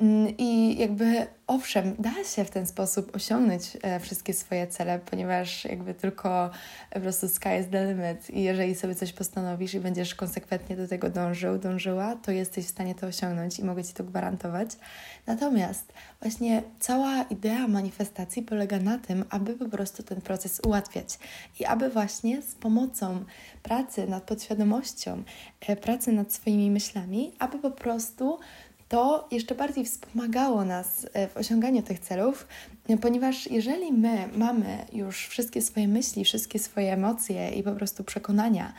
Mm, 0.00 0.36
I 0.38 0.78
jakby 0.78 1.26
owszem, 1.46 1.96
da 1.98 2.24
się 2.24 2.44
w 2.44 2.50
ten 2.50 2.66
sposób 2.66 3.16
osiągnąć 3.16 3.76
e, 3.82 4.00
wszystkie 4.00 4.34
swoje 4.34 4.66
cele, 4.66 4.98
ponieważ 4.98 5.64
jakby 5.64 5.94
tylko 5.94 6.50
po 6.90 7.00
prostu 7.00 7.28
sky 7.28 7.48
is 7.60 7.66
the 7.70 7.86
limit 7.86 8.30
i 8.30 8.42
jeżeli 8.42 8.74
sobie 8.74 8.94
coś 8.94 9.12
postanowisz 9.12 9.74
i 9.74 9.80
będziesz 9.80 10.14
konsekwentnie 10.14 10.76
do 10.76 10.88
tego 10.88 11.10
dążył, 11.10 11.58
dążyła, 11.58 12.16
to 12.16 12.30
jesteś 12.32 12.64
w 12.64 12.68
stanie 12.68 12.94
to 12.94 13.06
osiągnąć 13.06 13.58
i 13.58 13.64
mogę 13.64 13.84
Ci 13.84 13.94
to 13.94 14.04
gwarantować. 14.04 14.70
Natomiast 15.26 15.92
właśnie 16.20 16.62
cała 16.80 17.22
idea 17.22 17.68
manifestacji 17.68 18.42
polega 18.42 18.78
na 18.78 18.98
tym, 18.98 19.24
aby 19.30 19.54
po 19.54 19.68
prostu 19.68 20.02
ten 20.02 20.20
proces 20.20 20.60
ułatwiać 20.66 21.18
i 21.60 21.64
aby 21.64 21.90
właśnie 21.90 22.42
z 22.42 22.54
pomocą 22.54 23.24
pracy 23.62 24.06
nad 24.06 24.22
podświadomością, 24.22 25.22
e, 25.60 25.76
pracy 25.76 26.12
nad 26.12 26.32
swoimi 26.32 26.70
myślami, 26.70 27.32
aby 27.38 27.58
po 27.58 27.70
prostu 27.70 28.38
to 28.88 29.28
jeszcze 29.30 29.54
bardziej 29.54 29.84
wspomagało 29.84 30.64
nas 30.64 31.06
e, 31.12 31.28
w 31.28 31.36
osiąganiu 31.36 31.82
tych 31.82 31.98
celów, 31.98 32.46
ponieważ 33.00 33.50
jeżeli 33.50 33.92
my 33.92 34.28
mamy 34.36 34.86
już 34.92 35.26
wszystkie 35.26 35.62
swoje 35.62 35.88
myśli, 35.88 36.24
wszystkie 36.24 36.58
swoje 36.58 36.92
emocje 36.92 37.50
i 37.50 37.62
po 37.62 37.72
prostu 37.72 38.04
przekonania, 38.04 38.72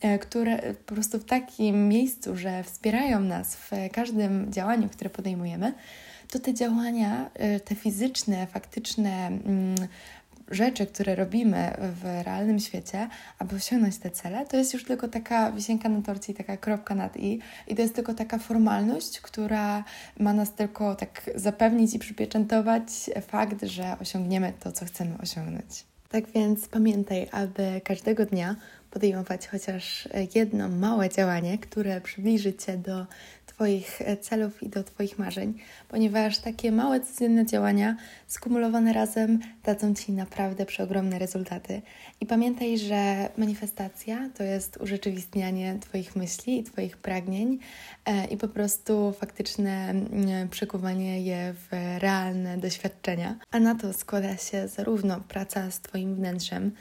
e, 0.00 0.18
które 0.18 0.74
po 0.74 0.94
prostu 0.94 1.18
w 1.18 1.24
takim 1.24 1.88
miejscu, 1.88 2.36
że 2.36 2.62
wspierają 2.62 3.20
nas 3.20 3.56
w 3.56 3.70
każdym 3.92 4.52
działaniu, 4.52 4.88
które 4.88 5.10
podejmujemy, 5.10 5.72
to 6.30 6.38
te 6.38 6.54
działania, 6.54 7.30
e, 7.34 7.60
te 7.60 7.74
fizyczne, 7.74 8.46
faktyczne, 8.46 9.26
mm, 9.26 9.74
rzeczy, 10.54 10.86
które 10.86 11.14
robimy 11.14 11.76
w 11.78 12.24
realnym 12.24 12.60
świecie, 12.60 13.08
aby 13.38 13.56
osiągnąć 13.56 13.98
te 13.98 14.10
cele, 14.10 14.46
to 14.46 14.56
jest 14.56 14.74
już 14.74 14.84
tylko 14.84 15.08
taka 15.08 15.52
wisienka 15.52 15.88
na 15.88 16.02
torcie 16.02 16.32
i 16.32 16.34
taka 16.34 16.56
kropka 16.56 16.94
nad 16.94 17.16
i. 17.16 17.40
I 17.66 17.74
to 17.74 17.82
jest 17.82 17.94
tylko 17.94 18.14
taka 18.14 18.38
formalność, 18.38 19.20
która 19.20 19.84
ma 20.18 20.32
nas 20.32 20.54
tylko 20.54 20.94
tak 20.94 21.30
zapewnić 21.34 21.94
i 21.94 21.98
przypieczętować 21.98 22.82
fakt, 23.26 23.64
że 23.64 23.96
osiągniemy 24.00 24.52
to, 24.60 24.72
co 24.72 24.84
chcemy 24.84 25.18
osiągnąć. 25.22 25.84
Tak 26.08 26.30
więc 26.30 26.68
pamiętaj, 26.68 27.28
aby 27.30 27.80
każdego 27.84 28.26
dnia 28.26 28.56
podejmować 28.90 29.48
chociaż 29.48 30.08
jedno 30.34 30.68
małe 30.68 31.08
działanie, 31.08 31.58
które 31.58 32.00
przybliży 32.00 32.54
Cię 32.54 32.76
do 32.76 33.06
Twoich 33.62 34.02
e, 34.02 34.16
celów 34.16 34.62
i 34.62 34.68
do 34.68 34.84
Twoich 34.84 35.18
marzeń, 35.18 35.54
ponieważ 35.88 36.38
takie 36.38 36.72
małe, 36.72 37.00
codzienne 37.00 37.46
działania 37.46 37.96
skumulowane 38.26 38.92
razem 38.92 39.40
dadzą 39.64 39.94
Ci 39.94 40.12
naprawdę 40.12 40.66
przeogromne 40.66 41.18
rezultaty. 41.18 41.82
I 42.20 42.26
pamiętaj, 42.26 42.78
że 42.78 43.28
manifestacja 43.36 44.30
to 44.34 44.42
jest 44.42 44.76
urzeczywistnianie 44.76 45.78
Twoich 45.80 46.16
myśli 46.16 46.58
i 46.58 46.64
Twoich 46.64 46.96
pragnień 46.96 47.58
e, 48.04 48.24
i 48.24 48.36
po 48.36 48.48
prostu 48.48 49.12
faktyczne 49.12 49.94
przekuwanie 50.50 51.22
je 51.22 51.54
w 51.54 51.98
realne 51.98 52.58
doświadczenia. 52.58 53.38
A 53.50 53.60
na 53.60 53.74
to 53.74 53.92
składa 53.92 54.36
się 54.36 54.68
zarówno 54.68 55.20
praca 55.20 55.70
z 55.70 55.80
Twoim 55.80 56.14
wnętrzem, 56.14 56.72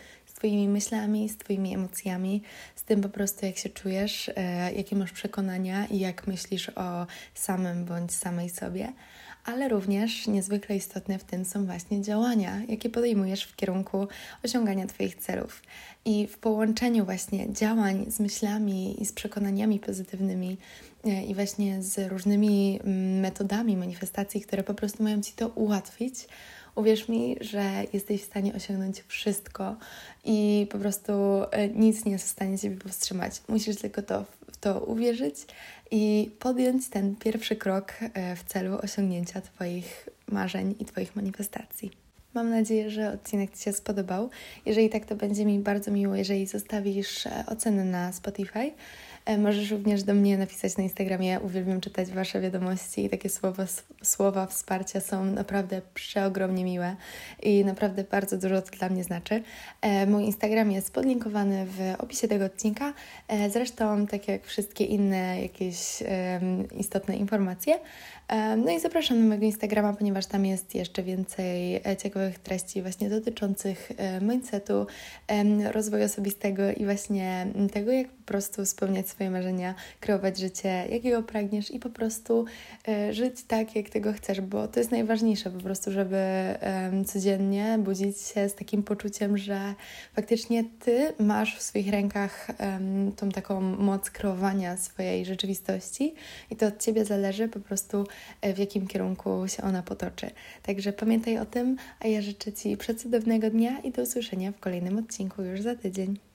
Twoimi 0.42 0.68
myślami, 0.68 1.30
z 1.30 1.38
Twoimi 1.38 1.74
emocjami, 1.74 2.42
z 2.76 2.84
tym 2.84 3.02
po 3.02 3.10
prostu, 3.10 3.46
jak 3.46 3.58
się 3.58 3.70
czujesz, 3.70 4.32
e, 4.36 4.74
jakie 4.74 4.96
masz 4.96 5.12
przekonania 5.12 5.86
i 5.86 6.00
jak 6.00 6.28
myślisz 6.28 6.70
o 6.70 7.08
samym 7.34 7.86
bądź 7.86 8.12
samej 8.12 8.50
sobie 8.50 8.94
ale 9.46 9.70
również 9.70 10.28
niezwykle 10.28 10.76
istotne 10.76 11.20
w 11.20 11.24
tym 11.24 11.46
są 11.46 11.66
właśnie 11.66 12.02
działania, 12.02 12.62
jakie 12.68 12.90
podejmujesz 12.90 13.44
w 13.44 13.56
kierunku 13.56 14.08
osiągania 14.46 14.88
Twoich 14.88 15.16
celów. 15.16 15.64
I 16.06 16.28
w 16.28 16.38
połączeniu 16.38 17.06
właśnie 17.06 17.54
działań 17.54 18.06
z 18.08 18.20
myślami 18.20 19.02
i 19.02 19.06
z 19.06 19.14
przekonaniami 19.14 19.80
pozytywnymi 19.80 20.58
e, 21.06 21.24
i 21.24 21.36
właśnie 21.36 21.84
z 21.84 22.12
różnymi 22.12 22.80
mm, 22.84 23.20
metodami 23.20 23.78
manifestacji, 23.78 24.42
które 24.42 24.64
po 24.64 24.74
prostu 24.74 25.04
mają 25.04 25.22
Ci 25.22 25.34
to 25.34 25.48
ułatwić, 25.48 26.28
uwierz 26.76 27.10
mi, 27.10 27.38
że 27.42 27.84
jesteś 27.94 28.22
w 28.22 28.26
stanie 28.26 28.54
osiągnąć 28.54 29.04
wszystko 29.08 29.76
i 30.26 30.68
po 30.72 30.78
prostu 30.78 31.14
e, 31.52 31.68
nic 31.68 32.06
nie 32.06 32.12
jest 32.12 32.26
w 32.26 32.30
stanie 32.30 32.60
Ciebie 32.60 32.78
powstrzymać. 32.78 33.42
Musisz 33.48 33.76
tylko 33.76 34.02
to, 34.02 34.26
w 34.52 34.58
to 34.58 34.80
uwierzyć 34.80 35.36
i 35.92 36.32
podjąć 36.40 36.90
ten 36.90 37.16
pierwszy 37.16 37.56
krok 37.56 37.94
e, 38.02 38.36
w 38.36 38.44
celu 38.44 38.78
osiągnięcia 38.84 39.42
Twoich 39.42 40.10
marzeń 40.28 40.76
i 40.80 40.86
Twoich 40.86 41.16
manifestacji. 41.16 42.01
Mam 42.34 42.50
nadzieję, 42.50 42.90
że 42.90 43.14
odcinek 43.14 43.58
Ci 43.58 43.64
się 43.64 43.74
spodobał. 43.74 44.30
Jeżeli 44.66 44.90
tak, 44.90 45.06
to 45.06 45.16
będzie 45.16 45.46
mi 45.46 45.60
bardzo 45.60 45.92
miło, 45.92 46.16
jeżeli 46.16 46.48
zostawisz 46.48 47.28
e, 47.28 47.44
ocenę 47.48 47.86
na 47.86 48.14
Spotify. 48.14 48.72
E, 49.26 49.38
możesz 49.38 49.72
również 49.72 50.04
do 50.04 50.14
mnie 50.14 50.38
napisać 50.38 50.78
na 50.78 50.84
Instagramie. 50.84 51.40
Uwielbiam 51.40 51.82
czytać 51.82 52.12
Wasze 52.12 52.42
wiadomości 52.42 53.06
i 53.06 53.10
takie 53.10 53.30
słowa, 53.30 53.66
słowa 54.04 54.48
wsparcia 54.48 55.02
są 55.02 55.26
naprawdę 55.26 55.82
przeogromnie 55.94 56.64
miłe 56.64 56.96
i 57.44 57.66
naprawdę 57.66 58.04
bardzo 58.04 58.38
dużo 58.38 58.62
to 58.62 58.78
dla 58.78 58.90
mnie 58.90 59.04
znaczy. 59.04 59.44
E, 59.82 60.06
mój 60.06 60.24
Instagram 60.24 60.72
jest 60.72 60.94
podlinkowany 60.94 61.66
w 61.66 61.94
opisie 61.98 62.28
tego 62.28 62.46
odcinka. 62.46 62.94
Zresztą, 63.50 64.08
tak 64.08 64.28
jak 64.28 64.46
wszystkie 64.46 64.86
inne 64.86 65.42
jakieś 65.42 66.04
istotne 66.78 67.16
informacje. 67.16 67.80
No 68.58 68.72
i 68.72 68.80
zapraszam 68.80 69.20
na 69.20 69.26
mojego 69.26 69.46
Instagrama, 69.46 69.94
ponieważ 69.94 70.26
tam 70.26 70.46
jest 70.46 70.76
jeszcze 70.76 71.04
więcej 71.04 71.82
ciekawych 72.04 72.21
treści 72.44 72.82
właśnie 72.82 73.10
dotyczących 73.10 73.92
mindsetu, 74.22 74.88
rozwoju 75.72 76.06
osobistego 76.06 76.72
i 76.72 76.86
właśnie 76.86 77.48
tego, 77.74 77.92
jak 77.92 78.08
po 78.08 78.26
prostu 78.26 78.66
spełniać 78.66 79.10
swoje 79.10 79.30
marzenia, 79.30 79.76
kreować 80.00 80.40
życie, 80.40 80.86
jakiego 80.90 81.24
pragniesz 81.24 81.72
i 81.72 81.80
po 81.80 81.90
prostu 81.90 82.46
e, 82.88 83.14
żyć 83.14 83.44
tak, 83.44 83.76
jak 83.76 83.90
tego 83.90 84.14
chcesz, 84.14 84.42
bo 84.42 84.68
to 84.68 84.80
jest 84.80 84.92
najważniejsze 84.92 85.50
po 85.50 85.60
prostu, 85.60 85.92
żeby 85.92 86.22
codziennie 87.06 87.78
budzić 87.80 88.22
się 88.22 88.50
z 88.50 88.56
takim 88.56 88.84
poczuciem, 88.84 89.38
że 89.38 89.74
faktycznie 90.14 90.64
Ty 90.80 91.14
masz 91.20 91.58
w 91.58 91.62
swoich 91.62 91.90
rękach 91.90 92.48
tą 93.16 93.30
taką 93.30 93.62
moc 93.62 94.10
kreowania 94.10 94.78
swojej 94.78 95.26
rzeczywistości 95.26 96.14
i 96.50 96.56
to 96.56 96.68
od 96.68 96.80
Ciebie 96.80 97.06
zależy 97.06 97.48
po 97.48 97.60
prostu 97.60 98.08
e, 98.42 98.54
w 98.54 98.58
jakim 98.58 98.88
kierunku 98.88 99.48
się 99.48 99.64
ona 99.64 99.84
potoczy. 99.84 100.32
Także 100.64 100.94
pamiętaj 100.94 101.38
o 101.38 101.46
tym, 101.46 101.78
a 102.00 102.08
ja 102.12 102.22
życzę 102.22 102.54
Ci 102.54 102.78
przecudownego 102.78 103.50
dnia 103.50 103.80
i 103.80 103.92
do 103.92 104.02
usłyszenia 104.02 104.52
w 104.52 104.60
kolejnym 104.60 104.98
odcinku 104.98 105.44
już 105.44 105.62
za 105.62 105.76
tydzień. 105.76 106.31